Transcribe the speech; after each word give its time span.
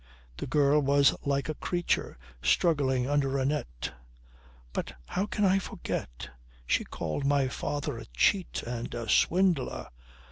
The 0.37 0.47
girl 0.47 0.81
was 0.81 1.13
like 1.25 1.47
a 1.47 1.53
creature 1.53 2.17
struggling 2.41 3.07
under 3.07 3.37
a 3.37 3.45
net. 3.45 3.91
"But 4.73 4.93
how 5.05 5.27
can 5.27 5.45
I 5.45 5.59
forget? 5.59 6.31
she 6.65 6.83
called 6.83 7.23
my 7.23 7.47
father 7.47 7.99
a 7.99 8.05
cheat 8.07 8.63
and 8.63 8.91
a 8.95 9.07
swindler! 9.07 9.89